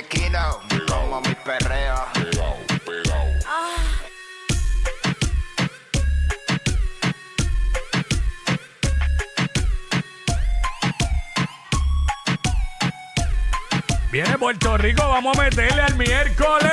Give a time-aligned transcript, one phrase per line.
[0.00, 0.50] esquina,
[0.88, 2.06] como mi perreo.
[14.10, 16.72] Viene Puerto Rico, vamos a meterle al miércoles.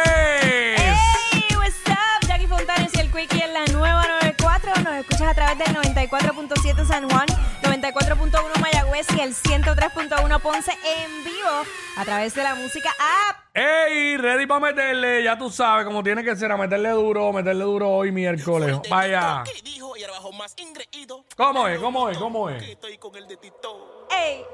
[0.75, 2.27] Hey, what's up?
[2.27, 4.81] Jackie Fontanes y el Quickie en la nueva 94.
[4.83, 7.56] Nos escuchas a través del 94.7 San Juan, 94.1 Mayagüez y
[9.27, 11.49] el 103.1 Ponce en vivo
[11.97, 12.89] a través de la música
[13.27, 13.37] app.
[13.53, 17.65] Ey, ready para meterle, ya tú sabes cómo tiene que ser, a meterle duro, meterle
[17.65, 18.77] duro hoy miércoles.
[18.89, 19.43] Vaya.
[19.43, 19.97] ¿Qué dijo?
[19.97, 21.25] Y ahora bajo más ingreído.
[21.35, 21.77] ¿Cómo es?
[21.77, 22.17] ¿Cómo es?
[22.17, 22.63] ¿Cómo es?
[22.63, 24.07] Estoy con el de Tito.
[24.09, 24.45] Ey.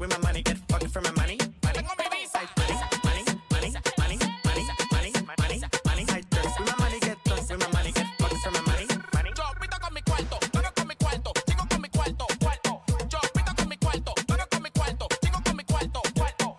[0.00, 0.56] with my money, get
[0.88, 1.38] for my money.
[1.62, 2.04] Money, money,
[3.04, 5.62] money, money, money, money, money,
[6.64, 8.86] my money, get drunk with my money, get fucked for my money.
[9.14, 9.32] Money.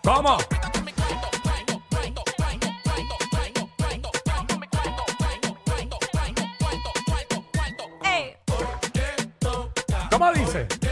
[0.04, 0.38] ¿Cómo?
[10.09, 10.86] ¿Cómo dice?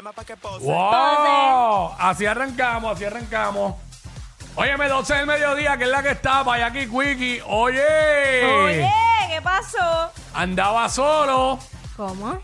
[0.00, 0.64] Llama pa' que pose.
[0.64, 1.94] ¡Wow!
[1.98, 3.74] Así arrancamos, así arrancamos.
[4.56, 7.42] Óyeme, 12 del mediodía, que es la que está, para aquí, Quickie.
[7.46, 8.90] Oye, Oye,
[9.28, 10.10] ¿qué pasó?
[10.34, 11.58] andaba solo.
[11.96, 12.38] ¿Cómo?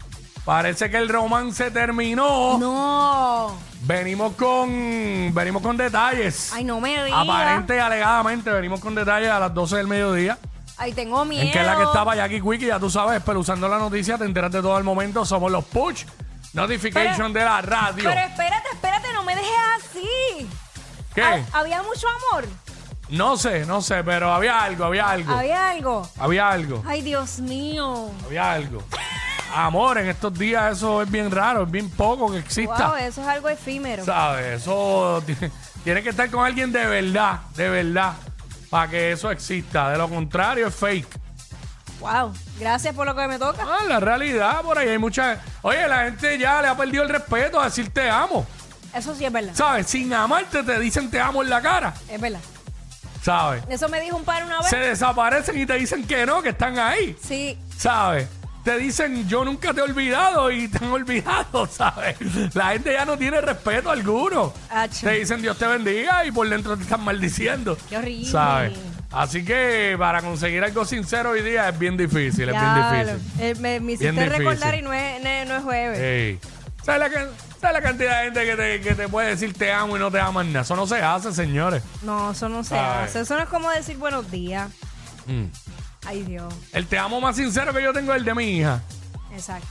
[0.45, 2.59] Parece que el romance terminó.
[2.59, 3.59] No.
[3.87, 6.53] Venimos con venimos con detalles.
[6.53, 7.21] Ay, no me digas.
[7.23, 10.39] Aparente y alegadamente venimos con detalles a las 12 del mediodía.
[10.77, 11.43] Ay, tengo miedo.
[11.45, 14.19] En que es la que estaba Jackie Quickie, ya tú sabes, pero usando la noticia
[14.19, 15.25] te enteras de todo el momento.
[15.25, 16.05] Somos los push
[16.53, 18.03] notification de la radio.
[18.05, 20.49] Pero espérate, espérate, no me dejes así.
[21.15, 21.23] ¿Qué?
[21.23, 22.45] Ha- Había mucho amor.
[23.09, 25.33] No sé, no sé, pero había algo, había algo.
[25.33, 26.11] Había algo.
[26.19, 28.11] Había algo, Ay, Dios mío.
[28.27, 28.83] había algo.
[29.59, 32.89] Amor, en estos días eso es bien raro, es bien poco que exista.
[32.89, 34.05] Wow, eso es algo efímero.
[34.05, 34.61] ¿Sabes?
[34.63, 35.35] Eso ti-
[35.83, 38.13] tiene que estar con alguien de verdad, de verdad,
[38.69, 39.89] para que eso exista.
[39.91, 41.09] De lo contrario, es fake.
[42.01, 42.35] Wow.
[42.61, 43.63] Gracias por lo que me toca.
[43.67, 45.39] Ah, la realidad, por ahí hay mucha.
[45.63, 48.47] Oye, la gente ya le ha perdido el respeto a decir te amo.
[48.93, 49.55] Eso sí es verdad.
[49.55, 49.87] ¿Sabes?
[49.87, 51.95] Sin amarte te dicen te amo en la cara.
[52.11, 52.41] Es verdad.
[53.23, 53.65] ¿Sabes?
[53.71, 54.69] Eso me dijo un par una vez.
[54.69, 57.17] Se desaparecen y te dicen que no, que están ahí.
[57.27, 57.59] Sí.
[57.77, 58.29] ¿Sabes?
[58.67, 62.17] Te dicen yo nunca te he olvidado y te han olvidado, ¿sabes?
[62.53, 64.53] La gente ya no tiene respeto alguno.
[65.01, 67.79] Te dicen Dios te bendiga y por dentro te están maldiciendo.
[67.89, 68.29] Qué horrible.
[68.29, 68.73] ¿Sabes?
[69.13, 73.31] Así que para conseguir algo sincero hoy día es bien difícil, es bien difícil.
[73.39, 74.39] Eh, me, me hiciste Bien difícil.
[74.39, 75.99] recordar y no es, no es- no es jueves.
[76.01, 76.41] Ey.
[76.85, 77.13] ¿Sabes
[77.63, 80.19] la, cantidad de gente que te, que te puede decir te amo y no te
[80.19, 80.63] aman nada?
[80.65, 81.85] Eso no se hace, señores.
[82.03, 83.05] No, eso no se Ay.
[83.05, 83.21] hace.
[83.21, 84.71] Eso no es como decir buenos días.
[85.27, 85.45] Mm.
[86.07, 86.53] Ay, Dios.
[86.73, 88.83] El te amo más sincero que yo tengo es el de mi hija.
[89.33, 89.67] Exacto.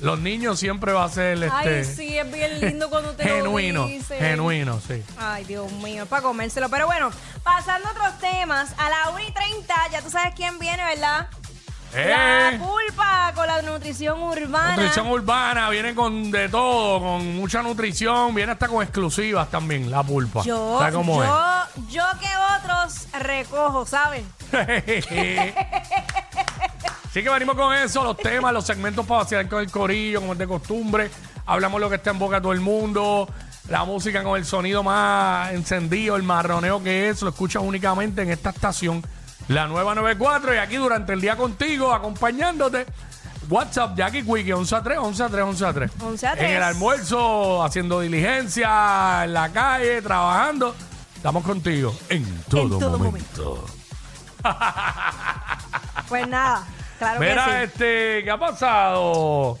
[0.00, 3.82] Los niños siempre va a ser este, Ay, sí, es bien lindo cuando te genuino.
[3.82, 4.18] lo dicen.
[4.18, 5.02] Genuino, sí.
[5.16, 6.68] Ay, Dios mío, es para comérselo.
[6.68, 7.10] Pero bueno,
[7.42, 11.28] pasando a otros temas, a la 1 y 30, ya tú sabes quién viene, ¿verdad?
[11.94, 14.72] La Eh, pulpa con la nutrición urbana.
[14.76, 20.02] nutrición urbana, viene con de todo, con mucha nutrición, viene hasta con exclusivas también, la
[20.02, 20.42] pulpa.
[20.42, 21.28] Yo, ¿Sabes cómo es?
[21.28, 22.28] yo, yo que
[22.58, 24.24] otros recojo, ¿sabes?
[27.08, 30.32] Así que venimos con eso, los temas, los segmentos para vaciar con el corillo, como
[30.32, 31.10] es de costumbre.
[31.46, 33.28] Hablamos lo que está en boca de todo el mundo.
[33.68, 38.30] La música con el sonido más encendido, el marroneo que es, lo escuchas únicamente en
[38.30, 39.02] esta estación,
[39.48, 40.54] la nueva 94.
[40.54, 42.86] Y aquí durante el día contigo, acompañándote.
[43.50, 45.90] WhatsApp, Jackie Quickie, 11 a 3, 11 a 3, 11 a 3.
[46.00, 46.50] 11 a En 3.
[46.56, 50.74] el almuerzo, haciendo diligencia, en la calle, trabajando.
[51.14, 53.64] Estamos contigo en todo, todo momento.
[56.08, 56.64] Pues nada,
[56.98, 57.56] claro Mira, que sí.
[57.64, 59.58] este, ¿qué ha pasado?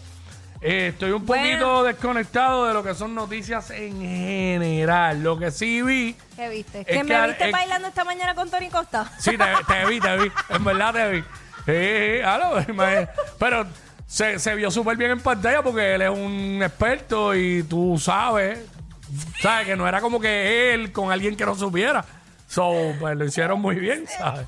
[0.66, 1.44] Eh, estoy un Bueno.
[1.44, 5.22] poquito desconectado de lo que son noticias en general.
[5.22, 6.80] Lo que sí vi, ¿Qué viste?
[6.80, 9.12] es ¿Que me al- viste es- bailando esta mañana con Tony Costa?
[9.18, 10.32] sí, te, te vi, te vi.
[10.48, 12.20] En verdad te vi.
[12.22, 13.08] Aló, imagínate.
[13.38, 13.66] pero
[14.06, 18.58] se, se vio súper bien en pantalla porque él es un experto y tú sabes,
[19.42, 22.02] sabes que no era como que él con alguien que no supiera.
[22.48, 24.46] So, pues lo hicieron muy bien, ¿sabes?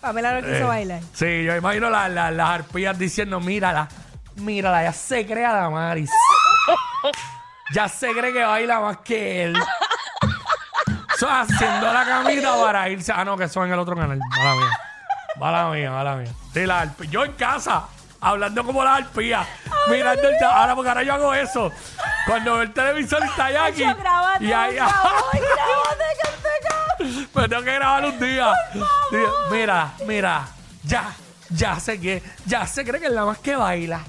[0.00, 1.00] Pamela no quiso Eh, bailar.
[1.14, 3.88] Sí, yo imagino la- la- las arpías diciendo, mírala,
[4.38, 6.10] mírala, ya se crea la Maris.
[7.74, 9.56] ya se cree que baila más que él.
[11.14, 13.12] Eso haciendo la camita para irse.
[13.14, 14.18] Ah, no, que eso en el otro canal.
[14.36, 14.78] Mala mía.
[15.36, 16.32] Mala mía, mala mía.
[16.52, 17.10] Sí, la arpía.
[17.10, 17.84] Yo en casa,
[18.20, 19.44] hablando como la arpía.
[19.88, 20.34] Mirando el.
[20.44, 21.72] Ahora, porque ahora yo hago eso.
[22.26, 23.50] Cuando veo el televisor está.
[23.50, 24.76] Nacho, grábate, Y ahí.
[24.76, 28.52] por favor, grábate, que te ca- Pues tengo que grabar un día.
[29.50, 30.46] Mira, mira,
[30.84, 31.10] ya,
[31.50, 34.00] ya sé que, ya se cree que es la más que baila.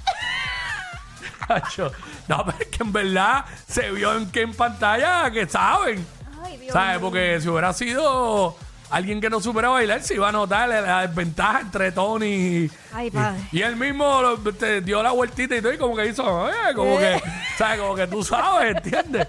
[2.27, 6.05] No, pero es que en verdad se vio en que en pantalla que saben.
[6.43, 6.99] Ay, Dios ¿Sabes?
[6.99, 8.55] Porque si hubiera sido
[8.91, 12.71] alguien que no supiera bailar, se iba a notar la, la desventaja entre Tony y,
[12.93, 13.39] Ay, padre.
[13.51, 16.49] y, y él mismo lo- te dio la vueltita y todo, y como que hizo,
[16.49, 17.21] eh, como que,
[17.57, 17.79] ¿sabes?
[17.79, 19.27] Como que tú sabes, ¿entiendes?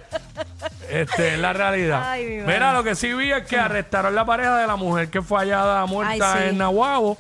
[0.89, 2.03] Este es la realidad.
[2.11, 2.53] Ay, mi madre.
[2.55, 5.39] Mira, lo que sí vi es que arrestaron la pareja de la mujer que fue
[5.41, 6.49] hallada muerta Ay, sí.
[6.51, 7.19] en Nahuabo.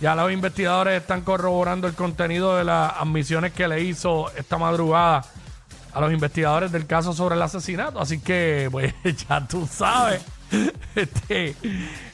[0.00, 5.24] Ya los investigadores están corroborando el contenido de las admisiones que le hizo esta madrugada
[5.92, 7.98] a los investigadores del caso sobre el asesinato.
[8.00, 8.94] Así que, pues,
[9.28, 10.22] ya tú sabes.
[10.94, 11.54] Este,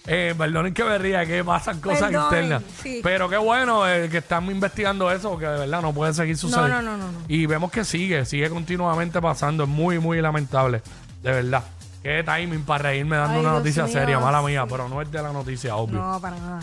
[0.09, 2.63] eh, perdonen que me ría, que pasan cosas internas.
[2.83, 3.01] sí.
[3.01, 6.83] Pero qué bueno eh, que están investigando eso, porque de verdad no puede seguir sucediendo.
[6.83, 7.19] no, no, no, no.
[7.29, 9.65] Y vemos que sigue, sigue continuamente pasando.
[9.65, 10.83] Es muy, muy lamentable.
[11.23, 11.63] De verdad.
[12.03, 15.01] Qué timing para reírme dando Ay, una Dios noticia mío, seria, mala mía, pero no
[15.01, 16.01] es de la noticia, obvio.
[16.01, 16.61] No, para nada.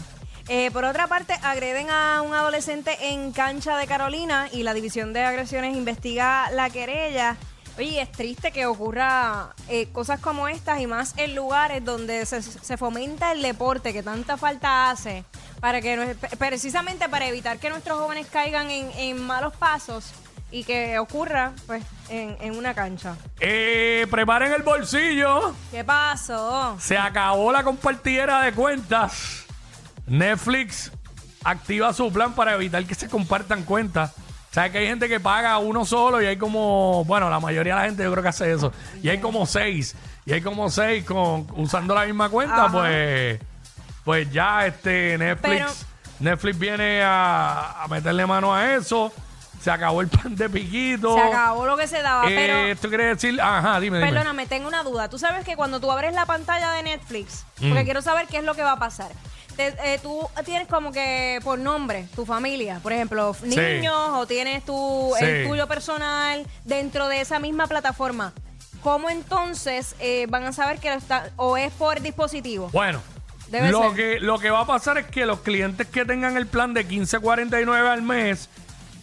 [0.52, 5.14] Eh, por otra parte, agreden a un adolescente en cancha de Carolina y la División
[5.14, 7.38] de Agresiones investiga la querella.
[7.78, 12.42] Oye, es triste que ocurra eh, cosas como estas y más en lugares donde se,
[12.42, 15.24] se fomenta el deporte que tanta falta hace
[15.62, 20.12] para que precisamente para evitar que nuestros jóvenes caigan en, en malos pasos
[20.52, 23.16] y que ocurra pues en, en una cancha.
[23.40, 25.54] Eh, preparen el bolsillo.
[25.70, 26.76] ¿Qué pasó?
[26.80, 29.46] Se acabó la compartidera de cuentas.
[30.10, 30.92] Netflix
[31.44, 34.12] activa su plan para evitar que se compartan cuentas.
[34.52, 37.80] ¿Sabes que hay gente que paga uno solo y hay como, bueno, la mayoría de
[37.82, 38.74] la gente yo creo que hace eso.
[39.04, 39.96] Y hay como seis.
[40.26, 42.72] Y hay como seis con, usando la misma cuenta, Ajá.
[42.72, 43.40] pues,
[44.04, 45.70] pues ya este Netflix, Pero-
[46.20, 49.12] Netflix viene a, a meterle mano a eso.
[49.62, 51.14] Se acabó el pan de piquito.
[51.14, 52.58] Se acabó lo que se daba, Eh, pero...
[52.60, 54.10] Esto quiere decir, ajá, dime, dime.
[54.10, 55.10] Perdóname, tengo una duda.
[55.10, 57.70] Tú sabes que cuando tú abres la pantalla de Netflix, Mm.
[57.70, 59.12] porque quiero saber qué es lo que va a pasar.
[59.60, 64.64] Te- eh, tú tienes como que por nombre tu familia, por ejemplo, niños o tienes
[64.64, 65.50] tu, el Sí.
[65.50, 68.32] tuyo personal dentro de esa misma plataforma.
[68.82, 72.70] ¿Cómo entonces eh, van a saber que lo está o es por dispositivo?
[72.72, 73.02] Bueno,
[73.50, 73.96] Debe lo ser.
[73.98, 76.88] que, lo que va a pasar es que los clientes que tengan el plan de
[76.88, 78.48] 15.49 al mes,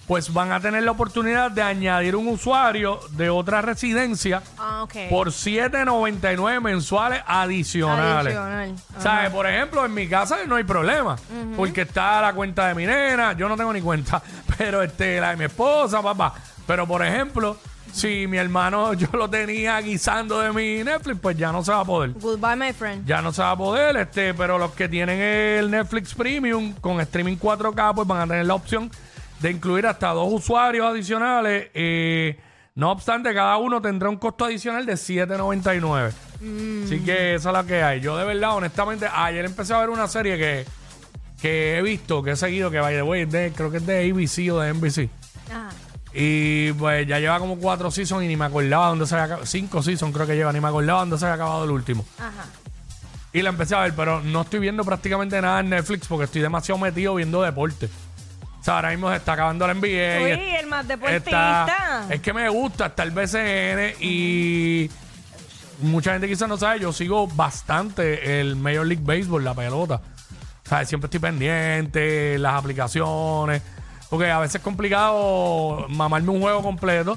[0.06, 4.94] pues van a tener la oportunidad de añadir un usuario de otra residencia Ah, ok.
[5.10, 8.36] por 7.99 mensuales adicionales.
[8.36, 8.74] Adicional.
[9.00, 9.30] ¿Sabes?
[9.30, 11.16] Por ejemplo, en mi casa no hay problema.
[11.56, 14.22] Porque está la cuenta de mi nena, yo no tengo ni cuenta,
[14.58, 16.34] pero este, la de mi esposa, papá.
[16.66, 17.56] Pero por ejemplo,
[17.92, 21.80] si mi hermano yo lo tenía guisando de mi Netflix, pues ya no se va
[21.80, 22.12] a poder.
[22.12, 23.06] Goodbye, my friend.
[23.06, 27.00] Ya no se va a poder, este, pero los que tienen el Netflix Premium con
[27.00, 28.90] streaming 4K, pues van a tener la opción
[29.40, 31.68] de incluir hasta dos usuarios adicionales.
[31.74, 32.38] eh,
[32.74, 36.12] no obstante, cada uno tendrá un costo adicional de 7.99.
[36.84, 38.00] Así que esa es la que hay.
[38.02, 40.66] Yo de verdad, honestamente, ayer empecé a ver una serie que,
[41.40, 44.10] que he visto, que he seguido, que by the way, de- creo que es de
[44.10, 45.08] ABC o de NBC.
[45.50, 45.70] Ajá.
[46.12, 49.46] Y pues ya lleva como cuatro seasons y ni me acordaba dónde se había acabado.
[49.46, 52.04] Cinco seasons creo que lleva, ni me acordaba dónde se había acabado el último.
[52.18, 52.44] Ajá.
[53.32, 56.42] Y la empecé a ver, pero no estoy viendo prácticamente nada en Netflix porque estoy
[56.42, 57.88] demasiado metido viendo deporte.
[58.66, 60.20] Sea, ahora mismo se está acabando la NBA.
[60.20, 62.06] y Uy, el más está- deportista.
[62.10, 64.90] es que me gusta, está el BCN y
[65.82, 70.00] mucha gente quizás no sabe, yo sigo bastante el Major League Baseball, la pelota.
[70.64, 73.62] O sea, siempre estoy pendiente, las aplicaciones.
[74.10, 77.16] Porque a veces es complicado mamarme un juego completo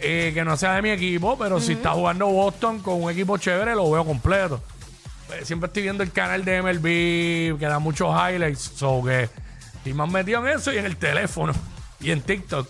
[0.00, 3.38] eh, que no sea de mi equipo, pero si está jugando Boston con un equipo
[3.38, 4.60] chévere, lo veo completo.
[5.28, 9.28] Pues, siempre estoy viendo el canal de MLB, que da muchos highlights, so que
[9.82, 11.52] estoy más metido en eso y en el teléfono
[12.00, 12.68] y en TikTok.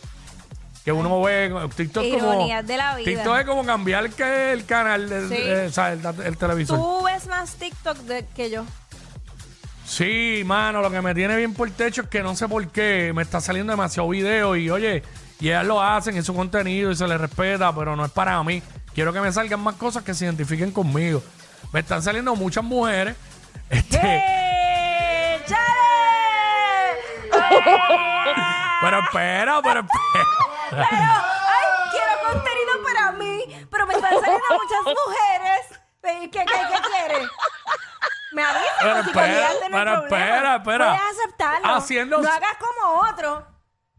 [0.84, 2.16] Que uno ve TikTok como.
[2.16, 3.04] Ironías de la vida.
[3.04, 5.34] TikTok es como cambiar el, que- el canal, del- Sí.
[5.38, 6.76] eh, o sea, el, el televisor.
[6.78, 8.64] Tú ves más TikTok de- que yo.
[9.86, 12.66] Sí, mano, lo que me tiene bien por el techo es que no sé por
[12.68, 15.02] qué me está saliendo demasiado video y oye,
[15.38, 18.42] y ellas lo hacen en su contenido y se les respeta, pero no es para
[18.42, 18.62] mí.
[18.94, 21.22] Quiero que me salgan más cosas que se identifiquen conmigo.
[21.72, 23.14] Me están saliendo muchas mujeres.
[23.70, 25.38] Este, ¡Eh.
[28.80, 30.26] Pero espera, pero espera.
[30.70, 35.80] Pero, ay, quiero contenido para mí, pero me están saliendo muchas mujeres.
[36.02, 37.28] ¿Qué, qué, qué, quieres?
[38.32, 40.02] Me avisas, Pero espera, no pero problema.
[40.02, 40.86] espera, espera.
[40.96, 41.68] Puedes aceptarlo.
[41.74, 43.46] Haciendo- No hagas como otro,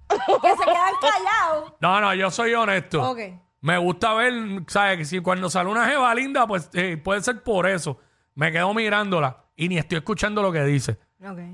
[0.09, 1.73] que se quedan callados.
[1.79, 3.01] No, no, yo soy honesto.
[3.11, 3.19] Ok.
[3.61, 4.33] Me gusta ver,
[4.67, 4.97] ¿sabes?
[4.97, 7.97] Que si cuando sale una jeva linda, pues eh, puede ser por eso.
[8.35, 10.99] Me quedo mirándola y ni estoy escuchando lo que dice.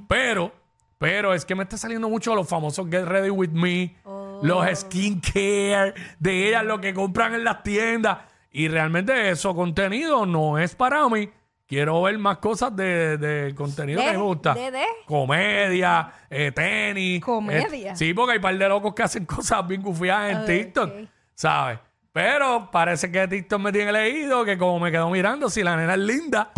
[0.08, 0.51] Pero,
[1.00, 3.96] pero es que me está saliendo mucho los famosos Get Ready With Me,
[4.44, 8.20] los skincare de ellas, lo que compran en las tiendas.
[8.51, 11.29] Y realmente eso contenido no es para mí.
[11.68, 14.53] Quiero ver más cosas de, de contenido De- que me gusta.
[14.56, 14.84] de- de.
[15.06, 17.22] Comedia, eh, tenis.
[17.24, 17.91] Comedia.
[17.94, 20.46] eh, sí, porque hay par de locos que hacen cosas bien gufiadas en Ok.
[20.48, 20.91] TikTok,
[21.36, 21.79] ¿sabes?
[22.12, 25.94] Pero parece que TikTok me tiene leído que como me quedo mirando, si la nena
[25.94, 26.51] es linda,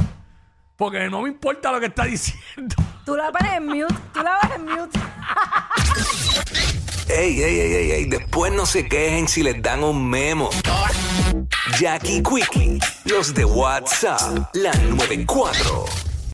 [0.75, 2.75] porque no me importa lo que está diciendo.
[3.05, 3.95] Tú la pones en mute.
[4.13, 4.99] Tú la pones en mute.
[7.09, 10.49] Ey, ey, ey, ey, ey, después no se quejen si les dan un memo.
[11.77, 16.10] Jackie Quickie, los de WhatsApp, la 94.